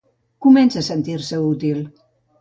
[0.45, 1.89] Comença a sentir-se útil.